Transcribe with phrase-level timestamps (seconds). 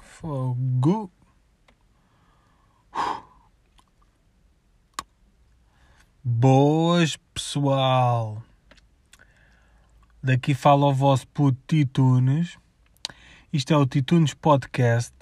[0.00, 1.10] Fogo.
[6.24, 8.42] Boas, pessoal.
[10.22, 12.56] Daqui fala o vosso puto Titunes.
[13.52, 15.14] Isto é o Titunes Podcast.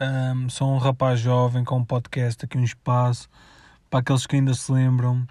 [0.00, 3.28] Um, sou um rapaz jovem com um podcast aqui, um espaço
[3.90, 5.26] para aqueles que ainda se lembram.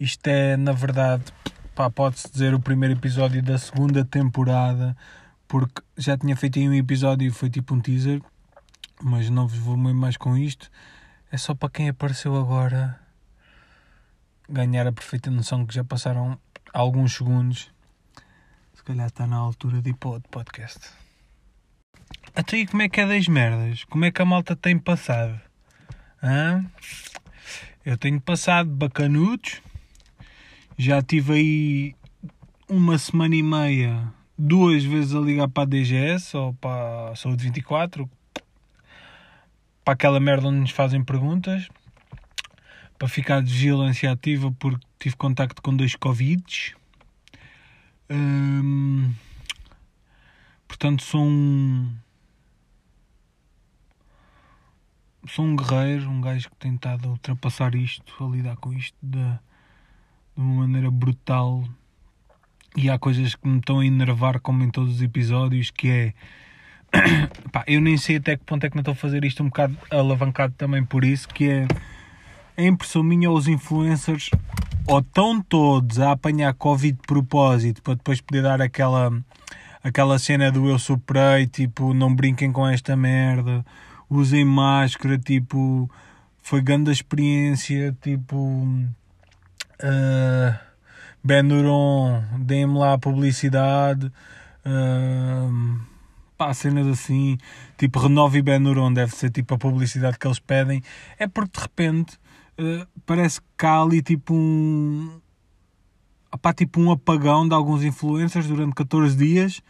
[0.00, 1.32] Isto é, na verdade,
[1.74, 4.96] pode-se dizer o primeiro episódio da segunda temporada,
[5.48, 8.22] porque já tinha feito aí um episódio e foi tipo um teaser,
[9.02, 10.70] mas não vos vou mais com isto.
[11.32, 12.98] É só para quem apareceu agora
[14.48, 16.38] ganhar a perfeita noção que já passaram
[16.72, 17.72] alguns segundos.
[18.74, 20.78] Se calhar está na altura de ir para outro podcast.
[22.36, 23.84] Até aí como é que é das merdas?
[23.84, 25.40] Como é que a malta tem passado?
[26.22, 26.64] Hã?
[27.84, 29.60] Eu tenho passado bacanudos.
[30.76, 31.96] Já tive aí
[32.68, 37.44] uma semana e meia, duas vezes a ligar para a DGS ou para a Saúde
[37.44, 38.10] 24,
[39.84, 41.68] para aquela merda onde nos fazem perguntas,
[42.98, 46.74] para ficar de vigilância ativa porque tive contacto com dois Covids.
[48.10, 49.14] Hum,
[50.66, 51.94] portanto, sou um.
[55.28, 58.96] Sou um guerreiro, um gajo que tem estado a ultrapassar isto, a lidar com isto
[59.00, 59.53] da de
[60.36, 61.64] uma maneira brutal.
[62.76, 66.14] E há coisas que me estão a enervar como em todos os episódios que é
[67.52, 69.46] pá, eu nem sei até que ponto é que não estou a fazer isto um
[69.46, 71.68] bocado alavancado também por isso que é
[72.56, 74.30] a impressão minha os influencers
[74.86, 79.12] ou estão todos a apanhar Covid de propósito para depois poder dar aquela
[79.84, 83.64] aquela cena do eu superei, tipo, não brinquem com esta merda,
[84.08, 85.90] usem máscara, tipo,
[86.40, 88.66] foi grande experiência, tipo,
[89.82, 90.56] Uh,
[91.22, 94.12] Benuron, deem-me lá publicidade.
[94.66, 95.80] Uh,
[96.36, 97.38] pá, cenas assim,
[97.78, 100.82] tipo Renove e Benuron, deve ser tipo a publicidade que eles pedem.
[101.18, 102.18] É porque de repente
[102.58, 105.20] uh, parece que há ali tipo um.
[106.42, 109.62] Pá, tipo um apagão de alguns influencers durante 14 dias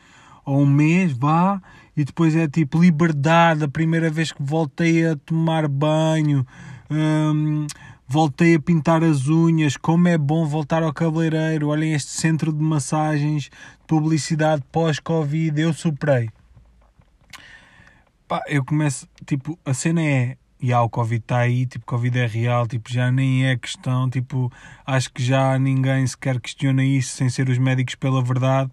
[0.45, 1.61] ou um mês, vá,
[1.97, 6.47] e depois é tipo liberdade, a primeira vez que voltei a tomar banho.
[6.91, 7.67] Um,
[8.07, 12.63] voltei a pintar as unhas, como é bom voltar ao cabeleireiro, olhem este centro de
[12.63, 13.51] massagens, de
[13.87, 16.31] publicidade pós-Covid, eu superei.
[18.29, 22.19] Pá, eu começo, tipo, a cena é, e ah, o Covid está aí, tipo, Covid
[22.19, 24.51] é real, tipo, já nem é questão, tipo,
[24.87, 28.71] acho que já ninguém sequer questiona isso sem ser os médicos pela verdade.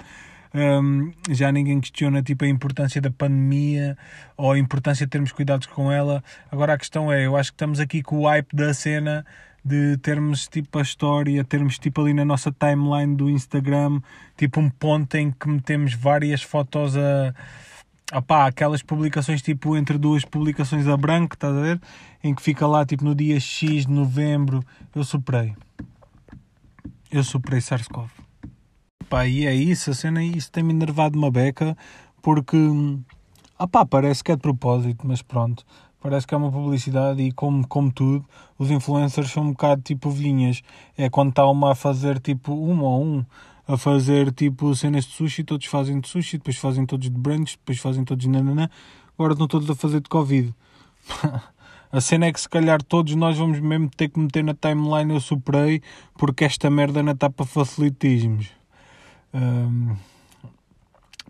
[0.54, 3.98] Um, já ninguém questiona tipo, a importância da pandemia
[4.36, 6.24] ou a importância de termos cuidados com ela.
[6.52, 9.26] Agora a questão é, eu acho que estamos aqui com o hype da cena
[9.64, 14.02] de termos tipo a história, termos tipo ali na nossa timeline do Instagram,
[14.36, 17.34] tipo um ponto em que metemos várias fotos a
[18.14, 21.82] opá, aquelas publicações tipo entre duas publicações a branco, estás a ver?
[22.22, 25.54] Em que fica lá tipo no dia X de novembro, eu superei.
[27.10, 28.31] Eu superei SARS-CoV
[29.12, 31.78] pá, e é isso, a cena é isso, tem-me enervado uma beca,
[32.22, 32.56] porque,
[33.60, 35.66] ah pá, parece que é de propósito, mas pronto,
[36.00, 38.26] parece que é uma publicidade e como, como tudo,
[38.58, 40.62] os influencers são um bocado tipo ovelhinhas,
[40.98, 43.26] é quando está uma a fazer tipo, uma ou um,
[43.68, 47.58] a fazer tipo cenas de sushi, todos fazem de sushi, depois fazem todos de brunch,
[47.58, 48.70] depois fazem todos de nananã,
[49.14, 50.56] agora estão todos a fazer de Covid.
[51.94, 55.14] A cena é que se calhar todos nós vamos mesmo ter que meter na timeline
[55.14, 55.82] eu superei
[56.18, 58.61] porque esta merda não está para facilitismos.
[59.34, 59.96] Um,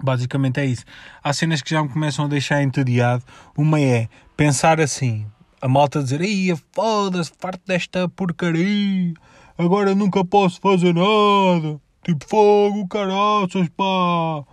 [0.01, 0.85] basicamente é isso.
[1.23, 3.23] Há cenas que já me começam a deixar entediado.
[3.57, 5.25] Uma é pensar assim,
[5.61, 9.13] a malta dizer, ia foda-se, farto desta porcaria,
[9.57, 11.79] agora nunca posso fazer nada.
[12.03, 14.43] Tipo, fogo, caraças, pá.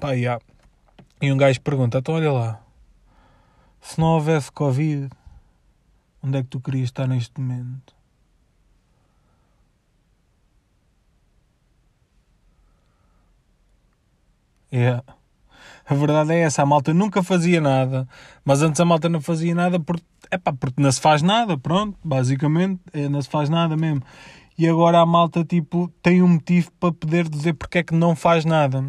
[0.00, 0.14] Pá.
[1.20, 2.60] E um gajo pergunta, então olha lá,
[3.80, 5.10] se não houvesse Covid,
[6.22, 7.94] onde é que tu querias estar neste momento?
[14.74, 15.04] Yeah.
[15.86, 18.08] A verdade é essa, a malta nunca fazia nada,
[18.44, 21.96] mas antes a malta não fazia nada porque, epá, porque não se faz nada, pronto,
[22.02, 24.02] basicamente, é, não se faz nada mesmo.
[24.58, 28.16] E agora a malta tipo, tem um motivo para poder dizer porque é que não
[28.16, 28.84] faz nada.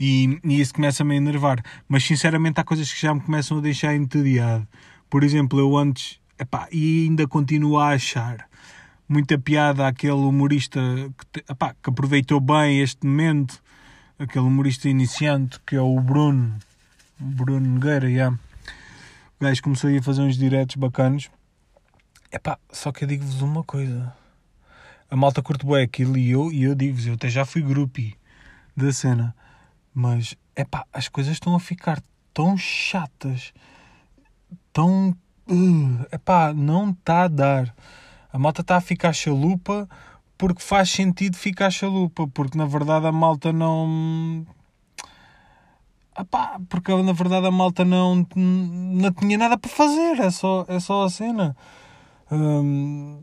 [0.00, 1.62] E, e isso começa-me a enervar.
[1.88, 4.66] Mas sinceramente há coisas que já me começam a deixar entediado.
[5.08, 8.48] Por exemplo, eu antes, epá, e ainda continuo a achar
[9.08, 10.80] muita piada aquele humorista
[11.32, 13.60] que, epá, que aproveitou bem este momento
[14.18, 16.58] aquele humorista iniciante que é o Bruno,
[17.18, 18.36] Bruno Nogueira, yeah.
[19.38, 21.30] o gajo começou a fazer uns diretos bacanos.
[22.32, 24.12] Epá, só que eu digo-vos uma coisa.
[25.10, 28.16] a malta curte bem aquilo e eu, e eu digo-vos, eu até já fui groupie
[28.76, 29.34] da cena.
[29.94, 32.02] Mas, é pá, as coisas estão a ficar
[32.32, 33.52] tão chatas,
[34.72, 35.16] tão.
[35.48, 37.74] Uh, epá, não está a dar.
[38.32, 39.88] A malta está a ficar chalupa
[40.38, 44.46] porque faz sentido ficar chalupa, porque na verdade a malta não.
[46.18, 50.80] Epá, porque na verdade a malta não, não tinha nada para fazer, é só, é
[50.80, 51.56] só a cena.
[52.30, 53.22] Hum,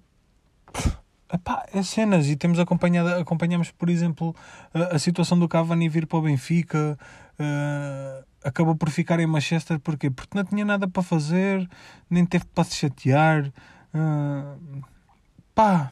[1.34, 4.36] epá, é cenas e temos acompanhado, acompanhamos, por exemplo,
[4.74, 6.98] a, a situação do Cavani vir para o Benfica.
[7.40, 10.12] Uh, acabou por ficar em Manchester porquê?
[10.12, 11.68] porque não tinha nada para fazer,
[12.10, 13.52] nem teve para se chatear.
[13.94, 14.84] Uh,
[15.56, 15.92] pá,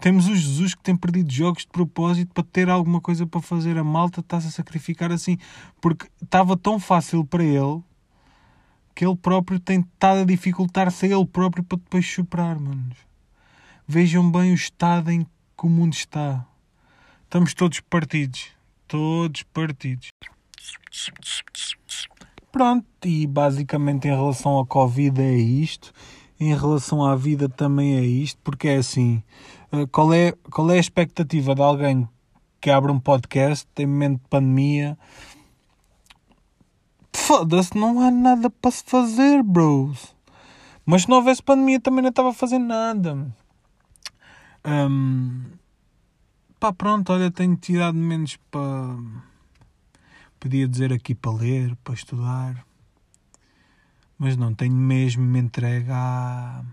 [0.00, 3.78] temos o Jesus que tem perdido jogos de propósito para ter alguma coisa para fazer.
[3.78, 5.38] A malta está-se a sacrificar assim,
[5.80, 7.82] porque estava tão fácil para ele
[8.94, 12.96] que ele próprio tem estado a dificultar-se a ele próprio para depois superar, manos.
[13.86, 16.46] Vejam bem o estado em que o mundo está.
[17.24, 18.48] Estamos todos partidos.
[18.88, 20.08] Todos partidos.
[22.50, 25.92] Pronto, e basicamente em relação à Covid é isto.
[26.40, 29.22] Em relação à vida também é isto, porque é assim.
[29.76, 32.08] Eh, qual é, qual é a expectativa de alguém
[32.60, 34.98] que abre um podcast em momento de pandemia?
[37.12, 40.14] Foda-se, não há nada para se fazer, bros.
[40.84, 43.34] Mas se não houvesse pandemia também não estava a fazer nada.
[44.64, 45.44] Um,
[46.58, 48.96] pá, pronto, olha, tenho tirado menos para.
[50.38, 52.64] Podia dizer aqui para ler, para estudar.
[54.18, 56.64] Mas não tenho mesmo me entregue à.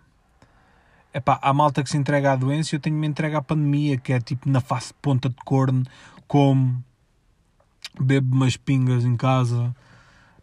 [1.13, 3.98] Epá, há malta que se entrega à doença e eu tenho me entregue à pandemia,
[3.98, 5.83] que é tipo na face ponta de corno,
[6.27, 6.83] como
[8.00, 9.75] bebo umas pingas em casa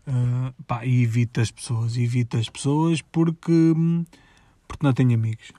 [0.07, 1.97] uh, e evito as pessoas.
[1.97, 3.75] Evito as pessoas porque,
[4.69, 5.53] porque não tenho amigos.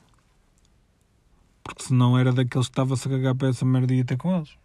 [1.63, 4.35] Porque se não era daqueles que estava-se a cagar para essa merda ia ter com
[4.35, 4.57] eles.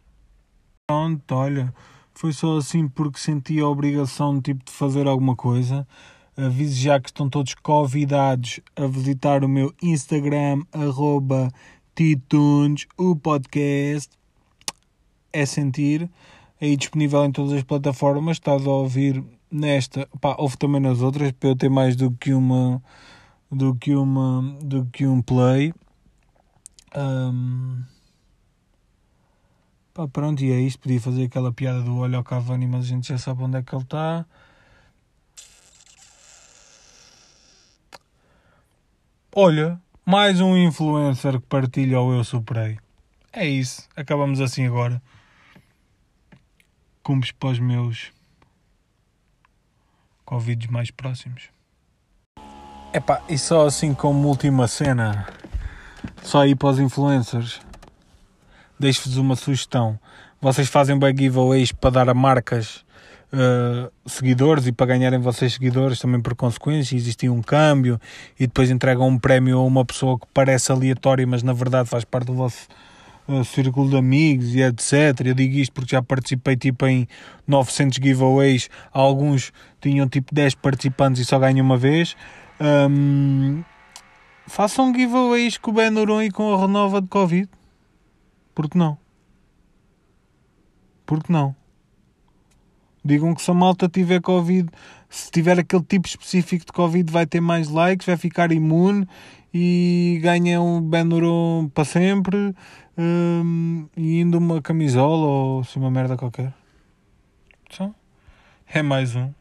[0.87, 1.75] Pronto, olha,
[2.15, 5.87] foi só assim porque senti a obrigação tipo, de fazer alguma coisa.
[6.37, 11.51] Aviso já que estão todos convidados a visitar o meu Instagram, arroba
[11.95, 14.11] Titunes, o podcast.
[15.33, 16.11] É sentir.
[16.61, 18.37] Aí disponível em todas as plataformas.
[18.37, 20.07] Estás a ouvir nesta.
[20.21, 22.83] Pá, ouve também nas outras para eu ter mais do que uma.
[23.51, 24.43] Do que uma.
[24.63, 25.73] Do que um play.
[26.95, 27.83] Um,
[29.95, 30.81] pá, pronto, e é isto.
[30.81, 33.63] Podia fazer aquela piada do olho ao Cavani, mas a gente já sabe onde é
[33.63, 34.27] que ele está.
[39.39, 42.79] Olha, mais um influencer que partilha o Eu Superei.
[43.31, 43.87] É isso.
[43.95, 45.03] Acabamos assim agora.
[47.03, 48.11] Cumpres para os meus
[50.25, 51.51] Covids mais próximos.
[52.95, 55.29] Epá, e só assim como última cena,
[56.23, 57.61] só aí para os influencers,
[58.81, 60.01] deixo-vos uma sugestão.
[60.41, 62.87] Vocês fazem bem giveaways para dar a marcas
[63.33, 68.01] uh, seguidores e para ganharem vocês seguidores também por consequência, existia um câmbio
[68.39, 72.05] e depois entregam um prémio a uma pessoa que parece aleatória, mas na verdade faz
[72.05, 72.69] parte do vosso
[73.29, 75.21] uh, círculo de amigos e etc.
[75.25, 77.07] Eu digo isto porque já participei tipo em
[77.47, 82.17] 900 giveaways, alguns tinham tipo 10 participantes e só ganham uma vez.
[82.61, 83.63] Um,
[84.47, 87.49] façam giveaways com o Benuron e com a renova de Covid.
[88.55, 88.97] Porque não?
[91.05, 91.55] Porque não?
[93.07, 94.69] Digam que se a malta tiver Covid,
[95.09, 99.07] se tiver aquele tipo específico de Covid, vai ter mais likes, vai ficar imune
[99.55, 102.55] e ganha um Benuron para sempre
[102.99, 106.53] um, e indo uma camisola ou assim, uma merda qualquer.
[107.71, 107.91] Só.
[108.67, 109.33] É mais um.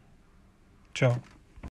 [0.93, 1.19] Tchau.